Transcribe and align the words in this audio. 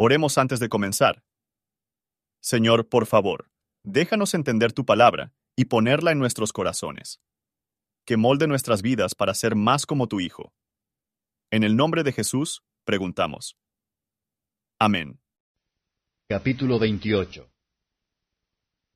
Oremos 0.00 0.38
antes 0.38 0.60
de 0.60 0.68
comenzar. 0.68 1.24
Señor, 2.40 2.88
por 2.88 3.06
favor, 3.06 3.50
déjanos 3.82 4.32
entender 4.34 4.72
tu 4.72 4.84
palabra 4.86 5.34
y 5.56 5.64
ponerla 5.64 6.12
en 6.12 6.20
nuestros 6.20 6.52
corazones. 6.52 7.20
Que 8.06 8.16
molde 8.16 8.46
nuestras 8.46 8.80
vidas 8.80 9.16
para 9.16 9.34
ser 9.34 9.56
más 9.56 9.86
como 9.86 10.06
tu 10.06 10.20
Hijo. 10.20 10.52
En 11.50 11.64
el 11.64 11.74
nombre 11.74 12.04
de 12.04 12.12
Jesús, 12.12 12.62
preguntamos. 12.84 13.56
Amén. 14.78 15.18
Capítulo 16.28 16.78
28 16.78 17.50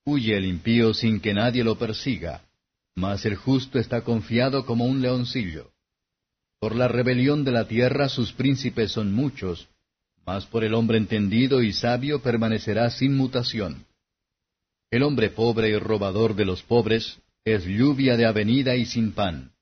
Huye 0.07 0.37
el 0.37 0.45
impío 0.45 0.95
sin 0.95 1.21
que 1.21 1.35
nadie 1.35 1.65
lo 1.65 1.79
persiga, 1.79 2.49
mas 2.95 3.25
el 3.25 3.35
justo 3.35 3.81
está 3.81 4.05
confiado 4.05 4.65
como 4.65 4.85
un 4.85 5.03
leoncillo. 5.03 5.73
Por 6.61 6.77
la 6.77 6.87
rebelión 6.87 7.43
de 7.43 7.51
la 7.51 7.67
tierra 7.67 8.09
sus 8.09 8.33
príncipes 8.33 8.93
son 8.93 9.13
muchos, 9.13 9.72
mas 10.25 10.47
por 10.47 10.65
el 10.65 10.75
hombre 10.75 10.99
entendido 10.99 11.63
y 11.63 11.73
sabio 11.73 12.23
permanecerá 12.23 12.91
sin 12.91 13.17
mutación. 13.17 13.87
El 14.91 15.03
hombre 15.03 15.31
pobre 15.31 15.71
y 15.71 15.79
robador 15.79 16.35
de 16.35 16.45
los 16.45 16.63
pobres 16.63 17.19
es 17.45 17.65
lluvia 17.65 18.17
de 18.17 18.27
avenida 18.27 18.77
y 18.77 18.85
sin 18.85 19.13
pan. 19.13 19.53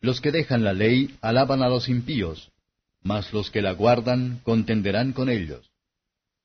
Los 0.00 0.20
que 0.20 0.30
dejan 0.30 0.64
la 0.64 0.72
ley 0.72 1.16
alaban 1.20 1.62
a 1.62 1.68
los 1.68 1.88
impíos, 1.88 2.50
mas 3.02 3.32
los 3.32 3.50
que 3.50 3.62
la 3.62 3.72
guardan 3.72 4.40
contenderán 4.44 5.12
con 5.12 5.28
ellos. 5.28 5.70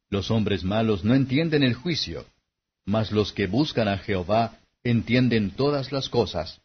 Los 0.09 0.31
hombres 0.31 0.63
malos 0.63 1.03
no 1.03 1.15
entienden 1.15 1.63
el 1.63 1.75
juicio, 1.75 2.25
mas 2.85 3.11
los 3.11 3.31
que 3.31 3.47
buscan 3.47 3.87
a 3.87 3.97
Jehová 3.97 4.59
entienden 4.83 5.51
todas 5.51 5.91
las 5.91 6.09
cosas. 6.09 6.61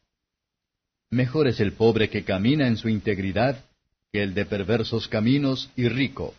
Mejor 1.10 1.46
es 1.46 1.60
el 1.60 1.72
pobre 1.72 2.10
que 2.10 2.24
camina 2.24 2.66
en 2.66 2.76
su 2.76 2.88
integridad 2.88 3.64
que 4.12 4.22
el 4.22 4.34
de 4.34 4.44
perversos 4.44 5.08
caminos 5.08 5.70
y 5.76 5.88
rico. 5.88 6.34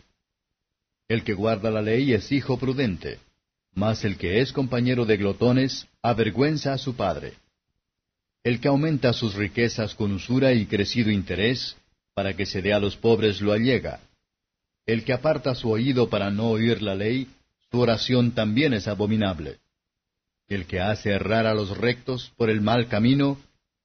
El 1.10 1.24
que 1.24 1.34
guarda 1.34 1.72
la 1.72 1.82
ley 1.82 2.12
es 2.12 2.30
hijo 2.30 2.56
prudente, 2.56 3.18
mas 3.74 4.04
el 4.04 4.16
que 4.16 4.40
es 4.40 4.52
compañero 4.52 5.04
de 5.04 5.16
glotones 5.16 5.88
avergüenza 6.02 6.72
a 6.72 6.78
su 6.78 6.94
padre. 6.94 7.32
El 8.44 8.60
que 8.60 8.68
aumenta 8.68 9.12
sus 9.12 9.34
riquezas 9.34 9.96
con 9.96 10.12
usura 10.12 10.52
y 10.52 10.66
crecido 10.66 11.10
interés, 11.10 11.76
para 12.14 12.36
que 12.36 12.46
se 12.46 12.62
dé 12.62 12.72
a 12.72 12.78
los 12.78 12.96
pobres 12.96 13.40
lo 13.40 13.52
allega. 13.52 13.98
El 14.86 15.02
que 15.02 15.12
aparta 15.12 15.56
su 15.56 15.68
oído 15.70 16.08
para 16.08 16.30
no 16.30 16.48
oír 16.50 16.80
la 16.80 16.94
ley, 16.94 17.26
su 17.72 17.80
oración 17.80 18.30
también 18.30 18.72
es 18.72 18.86
abominable. 18.86 19.58
El 20.46 20.64
que 20.66 20.78
hace 20.78 21.10
errar 21.10 21.44
a 21.44 21.54
los 21.54 21.76
rectos 21.76 22.32
por 22.36 22.50
el 22.50 22.60
mal 22.60 22.86
camino, 22.86 23.36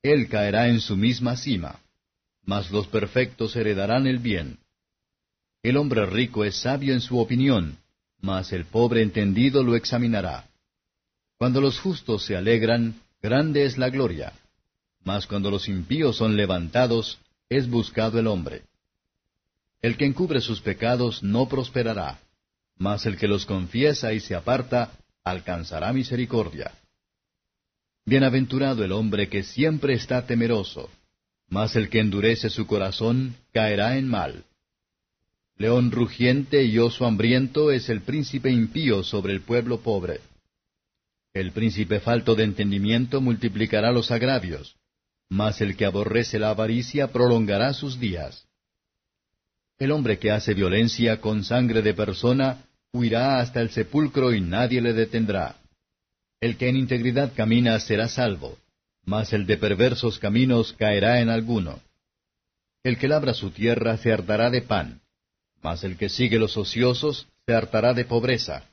él 0.04 0.30
caerá 0.30 0.67
en 0.67 0.80
su 0.80 0.95
misma 0.95 1.38
cima. 1.38 1.80
Mas 2.44 2.70
los 2.70 2.86
perfectos 2.86 3.56
heredarán 3.56 4.06
el 4.06 4.20
bien. 4.20 4.60
El 5.66 5.77
hombre 5.77 6.05
rico 6.05 6.45
es 6.45 6.58
sabio 6.58 6.94
en 6.94 7.02
su 7.02 7.17
opinión, 7.17 7.80
mas 8.21 8.53
el 8.53 8.66
pobre 8.66 9.02
entendido 9.02 9.63
lo 9.63 9.75
examinará. 9.75 10.47
Cuando 11.39 11.59
los 11.59 11.80
justos 11.80 12.23
se 12.23 12.38
alegran, 12.38 13.02
grande 13.19 13.66
es 13.66 13.75
la 13.80 13.89
gloria. 13.89 14.33
Mas 15.03 15.25
cuando 15.25 15.49
los 15.49 15.67
impíos 15.67 16.17
son 16.17 16.38
levantados, 16.38 17.17
es 17.49 17.67
buscado 17.67 18.19
el 18.19 18.27
hombre. 18.27 18.61
El 19.81 19.97
que 19.97 20.05
encubre 20.05 20.39
sus 20.39 20.61
pecados 20.61 21.23
no 21.23 21.49
prosperará, 21.49 22.19
mas 22.77 23.08
el 23.08 23.17
que 23.17 23.27
los 23.27 23.47
confiesa 23.47 24.13
y 24.13 24.19
se 24.19 24.36
aparta, 24.36 24.91
alcanzará 25.23 25.91
misericordia. 25.93 26.73
Bienaventurado 28.05 28.83
el 28.83 28.91
hombre 28.91 29.30
que 29.30 29.41
siempre 29.41 29.95
está 29.95 30.27
temeroso, 30.27 30.91
mas 31.49 31.75
el 31.75 31.89
que 31.89 32.02
endurece 32.02 32.52
su 32.52 32.67
corazón 32.67 33.36
caerá 33.52 33.97
en 33.97 34.08
mal. 34.08 34.45
León 35.58 35.92
rugiente 35.92 36.66
y 36.66 36.78
oso 36.80 37.06
hambriento 37.06 37.72
es 37.72 37.88
el 37.88 38.02
príncipe 38.02 38.50
impío 38.50 39.03
sobre 39.03 39.31
el 39.31 39.42
pueblo 39.42 39.80
pobre. 39.80 40.20
El 41.34 41.52
príncipe 41.53 42.02
falto 42.02 42.36
de 42.36 42.44
entendimiento 42.44 43.22
multiplicará 43.22 43.92
los 43.92 44.11
agravios, 44.11 44.76
mas 45.30 45.61
el 45.61 45.77
que 45.77 45.86
aborrece 45.86 46.39
la 46.39 46.49
avaricia 46.49 47.14
prolongará 47.14 47.73
sus 47.73 47.99
días. 47.99 48.45
El 49.80 49.92
hombre 49.92 50.20
que 50.20 50.32
hace 50.32 50.54
violencia 50.54 51.21
con 51.21 51.45
sangre 51.45 51.82
de 51.82 51.93
persona 51.93 52.66
huirá 52.93 53.39
hasta 53.39 53.61
el 53.61 53.70
sepulcro 53.70 54.33
y 54.33 54.42
nadie 54.42 54.82
le 54.82 54.93
detendrá. 54.93 55.55
El 56.42 56.58
que 56.58 56.67
en 56.67 56.76
integridad 56.76 57.33
camina 57.33 57.80
será 57.80 58.10
salvo, 58.10 58.58
mas 59.05 59.32
el 59.32 59.45
de 59.45 59.58
perversos 59.58 60.20
caminos 60.20 60.73
caerá 60.73 61.22
en 61.22 61.30
alguno. 61.30 61.80
El 62.83 62.98
que 62.98 63.08
labra 63.08 63.33
su 63.33 63.52
tierra 63.52 63.98
se 63.98 64.11
hartará 64.11 64.49
de 64.49 64.61
pan, 64.61 65.02
mas 65.65 65.83
el 65.83 65.98
que 65.98 66.09
sigue 66.09 66.37
los 66.37 66.58
ociosos 66.58 67.27
se 67.48 67.55
hartará 67.55 67.95
de 67.95 68.05
pobreza. 68.05 68.65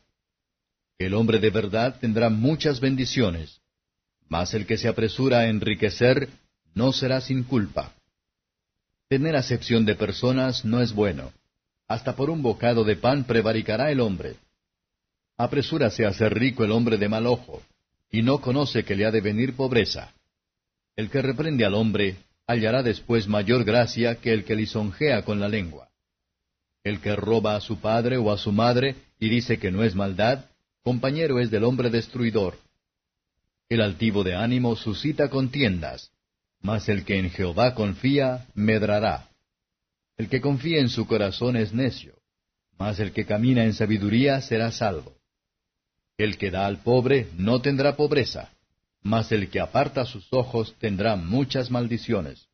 El 0.98 1.14
hombre 1.14 1.38
de 1.38 1.48
verdad 1.48 1.97
tendrá 1.98 2.28
muchas 2.28 2.80
bendiciones, 2.80 3.62
mas 4.28 4.53
el 4.53 4.66
que 4.66 4.76
se 4.76 4.88
apresura 4.88 5.38
a 5.38 5.48
enriquecer 5.48 6.28
no 6.75 6.92
será 6.92 7.22
sin 7.22 7.44
culpa. 7.44 7.94
Tener 9.08 9.36
acepción 9.36 9.86
de 9.86 9.94
personas 9.94 10.66
no 10.66 10.82
es 10.82 10.92
bueno. 10.92 11.32
Hasta 11.88 12.14
por 12.14 12.28
un 12.28 12.42
bocado 12.42 12.84
de 12.84 12.97
pan 12.97 13.25
prevaricará 13.25 13.91
el 13.91 13.98
hombre. 13.98 14.36
Apresúrase 15.38 16.04
a 16.04 16.12
ser 16.12 16.34
rico 16.34 16.62
el 16.62 16.72
hombre 16.72 16.98
de 16.98 17.08
mal 17.08 17.26
ojo, 17.26 17.62
y 18.10 18.20
no 18.20 18.42
conoce 18.42 18.84
que 18.84 18.97
le 18.97 19.06
ha 19.06 19.10
de 19.10 19.22
venir 19.22 19.56
pobreza. 19.56 20.12
El 20.94 21.08
que 21.08 21.22
reprende 21.22 21.64
al 21.64 21.72
hombre 21.72 22.16
hallará 22.47 22.82
después 22.82 23.28
mayor 23.28 23.64
gracia 23.64 24.16
que 24.16 24.34
el 24.34 24.44
que 24.44 24.54
lisonjea 24.54 25.22
con 25.22 25.41
la 25.41 25.48
lengua. 25.48 25.88
El 26.84 27.00
que 27.00 27.15
roba 27.15 27.56
a 27.56 27.60
su 27.60 27.78
padre 27.81 28.16
o 28.16 28.32
a 28.32 28.38
su 28.38 28.53
madre 28.53 28.97
y 29.19 29.28
dice 29.28 29.59
que 29.59 29.70
no 29.70 29.84
es 29.84 29.94
maldad, 29.94 30.47
compañero 30.82 31.38
es 31.38 31.50
del 31.50 31.65
hombre 31.65 31.91
destruidor. 31.91 32.59
El 33.69 33.81
altivo 33.81 34.25
de 34.25 34.34
ánimo 34.34 34.76
suscita 34.76 35.31
contiendas, 35.31 36.10
mas 36.60 36.88
el 36.88 37.04
que 37.04 37.19
en 37.19 37.31
Jehová 37.31 37.75
confía 37.75 38.47
medrará. 38.54 39.28
El 40.16 40.28
que 40.28 40.41
confía 40.41 40.81
en 40.81 40.88
su 40.88 41.06
corazón 41.06 41.56
es 41.56 41.72
necio, 41.72 42.15
mas 42.78 43.00
el 43.00 43.12
que 43.12 43.25
camina 43.26 43.64
en 43.64 43.75
sabiduría 43.75 44.41
será 44.41 44.70
salvo. 44.72 45.16
El 46.19 46.37
que 46.37 46.50
da 46.50 46.66
al 46.66 46.78
pobre 46.78 47.28
no 47.37 47.62
tendrá 47.62 47.97
pobreza, 47.97 48.53
mas 49.03 49.32
el 49.32 49.50
que 49.50 49.60
aparta 49.60 50.04
sus 50.04 50.32
ojos 50.32 50.75
tendrá 50.78 51.16
muchas 51.16 51.70
maldiciones. 51.70 52.49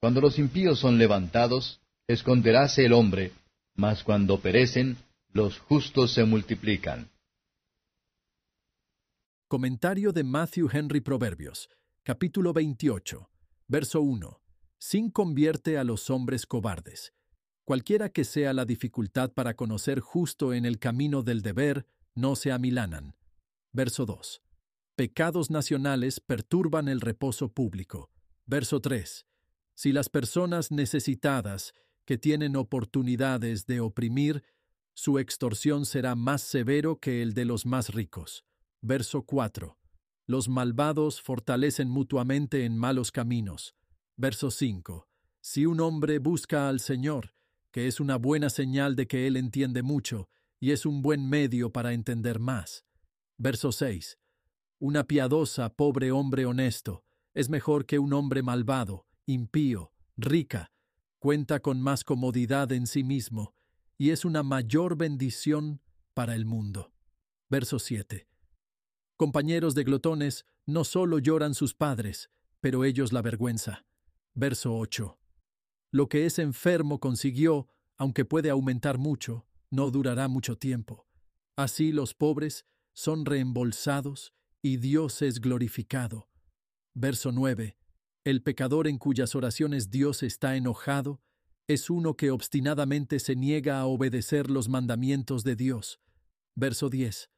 Cuando 0.00 0.20
los 0.20 0.38
impíos 0.38 0.78
son 0.78 0.98
levantados, 0.98 1.80
esconderáse 2.08 2.86
el 2.86 2.92
hombre, 2.92 3.32
mas 3.74 4.04
cuando 4.04 4.40
perecen, 4.40 4.96
los 5.32 5.58
justos 5.58 6.12
se 6.14 6.24
multiplican. 6.24 7.10
Comentario 9.48 10.12
de 10.12 10.24
Matthew 10.24 10.68
Henry 10.72 11.00
Proverbios, 11.00 11.68
capítulo 12.02 12.52
28, 12.52 13.28
verso 13.68 14.00
1. 14.00 14.40
Sin 14.78 15.10
convierte 15.10 15.78
a 15.78 15.84
los 15.84 16.10
hombres 16.10 16.46
cobardes. 16.46 17.12
Cualquiera 17.64 18.10
que 18.10 18.24
sea 18.24 18.52
la 18.52 18.64
dificultad 18.64 19.32
para 19.32 19.54
conocer 19.54 20.00
justo 20.00 20.52
en 20.52 20.64
el 20.64 20.78
camino 20.78 21.22
del 21.22 21.42
deber, 21.42 21.86
no 22.14 22.36
se 22.36 22.52
amilanan. 22.52 23.16
Verso 23.72 24.06
2. 24.06 24.42
Pecados 24.94 25.50
nacionales 25.50 26.20
perturban 26.20 26.88
el 26.88 27.00
reposo 27.00 27.52
público. 27.52 28.10
Verso 28.46 28.80
3. 28.80 29.26
Si 29.74 29.92
las 29.92 30.08
personas 30.08 30.70
necesitadas, 30.70 31.74
que 32.06 32.16
tienen 32.16 32.56
oportunidades 32.56 33.66
de 33.66 33.80
oprimir, 33.80 34.42
su 34.94 35.18
extorsión 35.18 35.84
será 35.84 36.14
más 36.14 36.40
severo 36.40 36.98
que 36.98 37.20
el 37.20 37.34
de 37.34 37.44
los 37.44 37.66
más 37.66 37.92
ricos. 37.92 38.46
Verso 38.80 39.22
4. 39.22 39.76
Los 40.26 40.48
malvados 40.48 41.20
fortalecen 41.20 41.90
mutuamente 41.90 42.64
en 42.64 42.78
malos 42.78 43.12
caminos. 43.12 43.74
Verso 44.16 44.50
5. 44.50 45.06
Si 45.42 45.66
un 45.66 45.80
hombre 45.80 46.18
busca 46.18 46.68
al 46.68 46.80
Señor, 46.80 47.34
que 47.70 47.86
es 47.86 48.00
una 48.00 48.16
buena 48.16 48.48
señal 48.48 48.96
de 48.96 49.06
que 49.06 49.26
él 49.26 49.36
entiende 49.36 49.82
mucho, 49.82 50.30
y 50.58 50.70
es 50.70 50.86
un 50.86 51.02
buen 51.02 51.28
medio 51.28 51.70
para 51.70 51.92
entender 51.92 52.38
más. 52.38 52.86
Verso 53.36 53.72
6. 53.72 54.18
Una 54.78 55.04
piadosa, 55.04 55.68
pobre 55.74 56.10
hombre 56.10 56.46
honesto 56.46 57.04
es 57.36 57.50
mejor 57.50 57.84
que 57.84 57.98
un 57.98 58.14
hombre 58.14 58.42
malvado, 58.42 59.04
impío, 59.26 59.92
rica, 60.16 60.72
cuenta 61.26 61.58
con 61.58 61.82
más 61.82 62.04
comodidad 62.04 62.70
en 62.70 62.86
sí 62.86 63.02
mismo, 63.02 63.52
y 63.98 64.10
es 64.10 64.24
una 64.24 64.44
mayor 64.44 64.96
bendición 64.96 65.80
para 66.14 66.36
el 66.36 66.46
mundo. 66.46 66.92
Verso 67.50 67.80
7. 67.80 68.28
Compañeros 69.16 69.74
de 69.74 69.82
glotones 69.82 70.46
no 70.66 70.84
solo 70.84 71.18
lloran 71.18 71.54
sus 71.54 71.74
padres, 71.74 72.30
pero 72.60 72.84
ellos 72.84 73.12
la 73.12 73.22
vergüenza. 73.22 73.86
Verso 74.34 74.78
8. 74.78 75.18
Lo 75.90 76.08
que 76.08 76.26
es 76.26 76.38
enfermo 76.38 77.00
consiguió, 77.00 77.66
aunque 77.96 78.24
puede 78.24 78.50
aumentar 78.50 78.96
mucho, 78.96 79.48
no 79.68 79.90
durará 79.90 80.28
mucho 80.28 80.56
tiempo. 80.56 81.08
Así 81.56 81.90
los 81.90 82.14
pobres 82.14 82.66
son 82.92 83.24
reembolsados 83.24 84.32
y 84.62 84.76
Dios 84.76 85.22
es 85.22 85.40
glorificado. 85.40 86.28
Verso 86.94 87.32
9. 87.32 87.76
El 88.26 88.42
pecador 88.42 88.88
en 88.88 88.98
cuyas 88.98 89.36
oraciones 89.36 89.88
Dios 89.88 90.24
está 90.24 90.56
enojado 90.56 91.20
es 91.68 91.90
uno 91.90 92.16
que 92.16 92.32
obstinadamente 92.32 93.20
se 93.20 93.36
niega 93.36 93.78
a 93.78 93.86
obedecer 93.86 94.50
los 94.50 94.68
mandamientos 94.68 95.44
de 95.44 95.54
Dios. 95.54 96.00
Verso 96.56 96.90
10. 96.90 97.30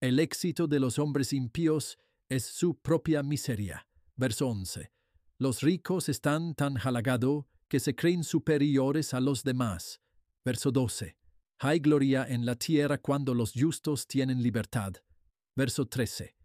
El 0.00 0.18
éxito 0.18 0.66
de 0.66 0.80
los 0.80 0.98
hombres 0.98 1.32
impíos 1.32 1.96
es 2.28 2.44
su 2.44 2.74
propia 2.74 3.22
miseria. 3.22 3.86
Verso 4.16 4.48
11. 4.48 4.90
Los 5.38 5.62
ricos 5.62 6.08
están 6.08 6.56
tan 6.56 6.76
halagados 6.76 7.44
que 7.68 7.78
se 7.78 7.94
creen 7.94 8.24
superiores 8.24 9.14
a 9.14 9.20
los 9.20 9.44
demás. 9.44 10.00
Verso 10.44 10.72
12. 10.72 11.16
Hay 11.60 11.78
gloria 11.78 12.26
en 12.28 12.44
la 12.44 12.56
tierra 12.56 12.98
cuando 12.98 13.32
los 13.32 13.52
justos 13.52 14.08
tienen 14.08 14.42
libertad. 14.42 14.92
Verso 15.54 15.86
13. 15.86 16.35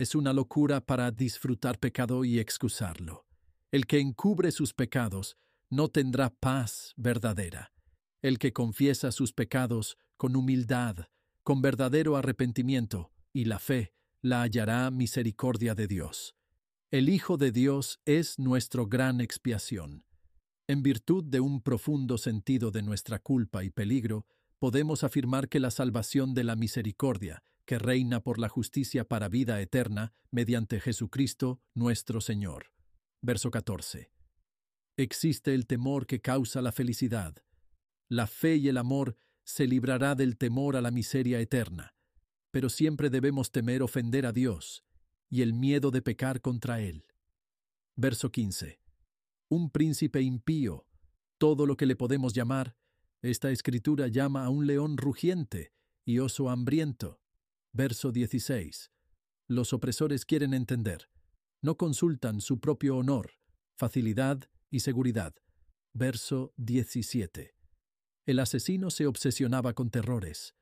Es 0.00 0.14
una 0.14 0.32
locura 0.32 0.80
para 0.80 1.10
disfrutar 1.10 1.78
pecado 1.78 2.24
y 2.24 2.38
excusarlo. 2.38 3.26
El 3.70 3.84
que 3.84 3.98
encubre 3.98 4.50
sus 4.50 4.72
pecados 4.72 5.36
no 5.68 5.88
tendrá 5.88 6.30
paz 6.30 6.94
verdadera. 6.96 7.74
El 8.22 8.38
que 8.38 8.54
confiesa 8.54 9.12
sus 9.12 9.34
pecados 9.34 9.98
con 10.16 10.36
humildad, 10.36 10.96
con 11.42 11.60
verdadero 11.60 12.16
arrepentimiento 12.16 13.12
y 13.34 13.44
la 13.44 13.58
fe, 13.58 13.92
la 14.22 14.40
hallará 14.40 14.90
misericordia 14.90 15.74
de 15.74 15.86
Dios. 15.86 16.34
El 16.90 17.10
Hijo 17.10 17.36
de 17.36 17.52
Dios 17.52 18.00
es 18.06 18.38
nuestro 18.38 18.86
gran 18.86 19.20
expiación. 19.20 20.06
En 20.66 20.82
virtud 20.82 21.24
de 21.24 21.40
un 21.40 21.60
profundo 21.60 22.16
sentido 22.16 22.70
de 22.70 22.80
nuestra 22.80 23.18
culpa 23.18 23.64
y 23.64 23.70
peligro, 23.70 24.24
podemos 24.58 25.04
afirmar 25.04 25.50
que 25.50 25.60
la 25.60 25.70
salvación 25.70 26.32
de 26.32 26.44
la 26.44 26.56
misericordia, 26.56 27.42
que 27.70 27.78
reina 27.78 28.20
por 28.20 28.40
la 28.40 28.48
justicia 28.48 29.06
para 29.06 29.28
vida 29.28 29.60
eterna, 29.60 30.12
mediante 30.32 30.80
Jesucristo 30.80 31.60
nuestro 31.72 32.20
Señor. 32.20 32.72
Verso 33.22 33.52
14. 33.52 34.10
Existe 34.96 35.54
el 35.54 35.68
temor 35.68 36.08
que 36.08 36.20
causa 36.20 36.62
la 36.62 36.72
felicidad. 36.72 37.36
La 38.08 38.26
fe 38.26 38.56
y 38.56 38.66
el 38.66 38.76
amor 38.76 39.16
se 39.44 39.68
librará 39.68 40.16
del 40.16 40.36
temor 40.36 40.74
a 40.74 40.80
la 40.80 40.90
miseria 40.90 41.38
eterna, 41.38 41.94
pero 42.50 42.70
siempre 42.70 43.08
debemos 43.08 43.52
temer 43.52 43.84
ofender 43.84 44.26
a 44.26 44.32
Dios 44.32 44.82
y 45.28 45.42
el 45.42 45.52
miedo 45.52 45.92
de 45.92 46.02
pecar 46.02 46.40
contra 46.40 46.80
Él. 46.80 47.04
Verso 47.94 48.32
15. 48.32 48.80
Un 49.48 49.70
príncipe 49.70 50.20
impío, 50.20 50.86
todo 51.38 51.66
lo 51.66 51.76
que 51.76 51.86
le 51.86 51.94
podemos 51.94 52.32
llamar, 52.32 52.74
esta 53.22 53.52
escritura 53.52 54.08
llama 54.08 54.44
a 54.44 54.48
un 54.48 54.66
león 54.66 54.96
rugiente 54.96 55.72
y 56.04 56.18
oso 56.18 56.50
hambriento. 56.50 57.20
Verso 57.72 58.10
16. 58.10 58.90
Los 59.46 59.72
opresores 59.72 60.24
quieren 60.24 60.54
entender. 60.54 61.08
No 61.62 61.76
consultan 61.76 62.40
su 62.40 62.58
propio 62.58 62.96
honor, 62.96 63.32
facilidad 63.76 64.40
y 64.70 64.80
seguridad. 64.80 65.34
Verso 65.92 66.52
17. 66.56 67.54
El 68.26 68.38
asesino 68.40 68.90
se 68.90 69.06
obsesionaba 69.06 69.72
con 69.72 69.90
terrores. 69.90 70.54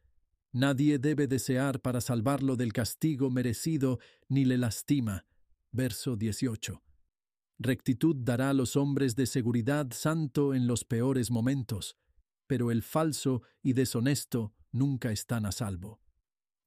Nadie 0.52 0.99
debe 0.99 1.26
desear 1.26 1.81
para 1.81 2.00
salvarlo 2.00 2.56
del 2.56 2.72
castigo 2.72 3.31
merecido 3.31 3.99
ni 4.28 4.44
le 4.44 4.58
lastima. 4.58 5.26
Verso 5.72 6.16
18. 6.16 6.82
Rectitud 7.58 8.16
dará 8.16 8.50
a 8.50 8.55
los 8.55 8.76
hombres 8.76 9.16
de 9.16 9.26
seguridad 9.26 9.88
santo 9.93 10.55
en 10.55 10.66
los 10.66 10.84
peores 10.84 11.31
momentos, 11.31 11.96
pero 12.46 12.70
el 12.70 12.82
falso 12.82 13.43
y 13.62 13.72
deshonesto 13.72 14.55
nunca 14.72 15.10
están 15.10 15.46
a 15.46 15.52
salvo. 15.52 16.00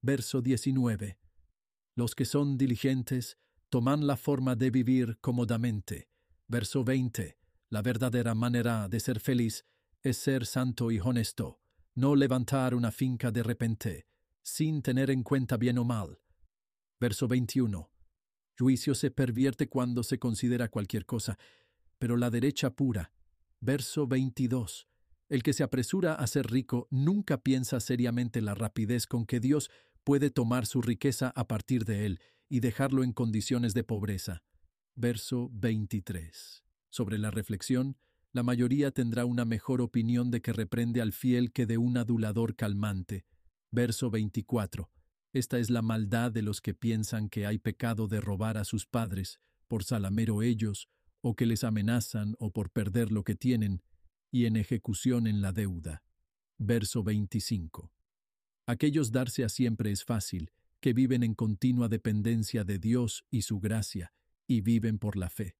Verso 0.03 0.41
19. 0.41 1.19
Los 1.95 2.15
que 2.15 2.25
son 2.25 2.57
diligentes 2.57 3.37
toman 3.69 4.07
la 4.07 4.17
forma 4.17 4.55
de 4.55 4.71
vivir 4.71 5.19
cómodamente. 5.21 6.09
Verso 6.47 6.83
20. 6.83 7.37
La 7.69 7.83
verdadera 7.83 8.33
manera 8.33 8.89
de 8.89 8.99
ser 8.99 9.19
feliz 9.19 9.63
es 10.01 10.17
ser 10.17 10.47
santo 10.47 10.89
y 10.89 10.99
honesto, 10.99 11.61
no 11.93 12.15
levantar 12.15 12.73
una 12.73 12.91
finca 12.91 13.29
de 13.29 13.43
repente, 13.43 14.07
sin 14.41 14.81
tener 14.81 15.11
en 15.11 15.21
cuenta 15.21 15.55
bien 15.57 15.77
o 15.77 15.83
mal. 15.83 16.19
Verso 16.99 17.27
21. 17.27 17.91
Juicio 18.57 18.95
se 18.95 19.11
pervierte 19.11 19.69
cuando 19.69 20.01
se 20.01 20.17
considera 20.17 20.69
cualquier 20.69 21.05
cosa, 21.05 21.37
pero 21.99 22.17
la 22.17 22.31
derecha 22.31 22.71
pura. 22.71 23.13
Verso 23.59 24.07
22. 24.07 24.87
El 25.29 25.43
que 25.43 25.53
se 25.53 25.63
apresura 25.63 26.15
a 26.15 26.27
ser 26.27 26.51
rico 26.51 26.87
nunca 26.89 27.41
piensa 27.41 27.79
seriamente 27.79 28.41
la 28.41 28.53
rapidez 28.53 29.07
con 29.07 29.25
que 29.25 29.39
Dios 29.39 29.71
puede 30.03 30.29
tomar 30.29 30.65
su 30.65 30.81
riqueza 30.81 31.31
a 31.35 31.47
partir 31.47 31.85
de 31.85 32.05
él 32.05 32.19
y 32.49 32.59
dejarlo 32.59 33.03
en 33.03 33.13
condiciones 33.13 33.73
de 33.73 33.83
pobreza. 33.83 34.43
Verso 34.95 35.49
23. 35.53 36.63
Sobre 36.89 37.17
la 37.17 37.31
reflexión, 37.31 37.97
la 38.33 38.43
mayoría 38.43 38.91
tendrá 38.91 39.25
una 39.25 39.45
mejor 39.45 39.81
opinión 39.81 40.31
de 40.31 40.41
que 40.41 40.53
reprende 40.53 41.01
al 41.01 41.13
fiel 41.13 41.51
que 41.51 41.65
de 41.65 41.77
un 41.77 41.97
adulador 41.97 42.55
calmante. 42.55 43.25
Verso 43.71 44.09
24. 44.09 44.89
Esta 45.33 45.59
es 45.59 45.69
la 45.69 45.81
maldad 45.81 46.31
de 46.31 46.41
los 46.41 46.59
que 46.59 46.73
piensan 46.73 47.29
que 47.29 47.45
hay 47.45 47.57
pecado 47.57 48.07
de 48.07 48.19
robar 48.19 48.57
a 48.57 48.65
sus 48.65 48.85
padres, 48.85 49.39
por 49.67 49.83
salamero 49.83 50.41
ellos, 50.41 50.89
o 51.21 51.35
que 51.35 51.45
les 51.45 51.63
amenazan 51.63 52.35
o 52.39 52.51
por 52.51 52.69
perder 52.69 53.11
lo 53.11 53.23
que 53.23 53.35
tienen, 53.35 53.81
y 54.31 54.45
en 54.45 54.57
ejecución 54.57 55.27
en 55.27 55.41
la 55.41 55.53
deuda. 55.53 56.03
Verso 56.57 57.03
25. 57.03 57.91
Aquellos 58.65 59.11
darse 59.11 59.43
a 59.43 59.49
siempre 59.49 59.91
es 59.91 60.03
fácil, 60.03 60.51
que 60.79 60.93
viven 60.93 61.23
en 61.23 61.35
continua 61.35 61.87
dependencia 61.87 62.63
de 62.63 62.79
Dios 62.79 63.25
y 63.29 63.43
su 63.43 63.59
gracia, 63.59 64.13
y 64.47 64.61
viven 64.61 64.99
por 64.99 65.15
la 65.15 65.29
fe. 65.29 65.55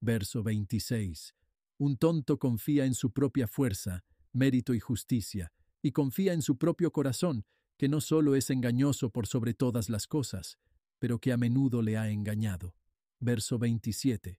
Verso 0.00 0.42
26. 0.42 1.34
Un 1.78 1.96
tonto 1.96 2.38
confía 2.38 2.84
en 2.84 2.94
su 2.94 3.12
propia 3.12 3.46
fuerza, 3.46 4.04
mérito 4.32 4.74
y 4.74 4.80
justicia, 4.80 5.52
y 5.82 5.92
confía 5.92 6.32
en 6.32 6.42
su 6.42 6.58
propio 6.58 6.92
corazón, 6.92 7.44
que 7.78 7.88
no 7.88 8.00
solo 8.00 8.34
es 8.34 8.50
engañoso 8.50 9.10
por 9.10 9.26
sobre 9.26 9.54
todas 9.54 9.88
las 9.88 10.06
cosas, 10.06 10.58
pero 10.98 11.18
que 11.18 11.32
a 11.32 11.36
menudo 11.36 11.80
le 11.80 11.96
ha 11.96 12.10
engañado. 12.10 12.76
Verso 13.18 13.58
27. 13.58 14.38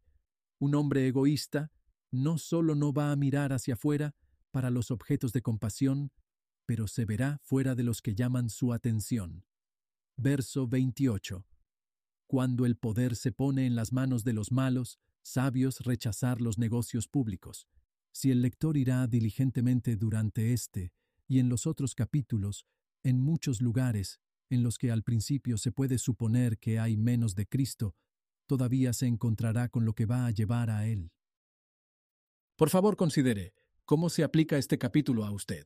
Un 0.60 0.76
hombre 0.76 1.08
egoísta 1.08 1.72
no 2.12 2.38
solo 2.38 2.76
no 2.76 2.94
va 2.94 3.12
a 3.12 3.16
mirar 3.16 3.54
hacia 3.54 3.74
afuera 3.76 4.14
para 4.52 4.70
los 4.70 4.92
objetos 4.92 5.32
de 5.34 5.42
compasión, 5.42 6.12
pero 6.66 6.88
se 6.88 7.06
verá 7.06 7.40
fuera 7.44 7.76
de 7.76 7.84
los 7.84 8.02
que 8.02 8.16
llaman 8.16 8.50
su 8.50 8.74
atención. 8.74 9.46
Verso 10.18 10.68
28. 10.68 11.46
Cuando 12.28 12.66
el 12.66 12.78
poder 12.78 13.16
se 13.16 13.32
pone 13.32 13.66
en 13.66 13.76
las 13.76 13.92
manos 13.92 14.24
de 14.24 14.34
los 14.34 14.52
malos, 14.52 15.00
sabios 15.22 15.82
rechazar 15.82 16.42
los 16.42 16.58
negocios 16.58 17.08
públicos. 17.08 17.68
Si 18.12 18.32
el 18.32 18.42
lector 18.42 18.78
irá 18.78 19.06
diligentemente 19.08 19.96
durante 19.96 20.54
este 20.54 20.94
y 21.28 21.40
en 21.40 21.50
los 21.50 21.66
otros 21.66 21.96
capítulos, 21.96 22.66
en 23.04 23.20
muchos 23.20 23.62
lugares 23.62 24.20
en 24.50 24.64
los 24.64 24.78
que 24.78 24.92
al 24.92 25.04
principio 25.04 25.58
se 25.58 25.72
puede 25.72 25.98
suponer 25.98 26.58
que 26.60 26.78
hay 26.78 26.98
menos 26.98 27.36
de 27.36 27.48
Cristo, 27.48 27.96
todavía 28.48 28.92
se 28.92 29.08
encontrará 29.08 29.70
con 29.70 29.86
lo 29.86 29.94
que 29.94 30.06
va 30.06 30.26
a 30.26 30.32
llevar 30.32 30.70
a 30.70 30.88
Él. 30.88 31.12
Por 32.58 32.70
favor, 32.70 32.98
considere 32.98 33.54
cómo 33.86 34.10
se 34.10 34.24
aplica 34.24 34.58
este 34.58 34.78
capítulo 34.78 35.26
a 35.26 35.32
usted. 35.32 35.66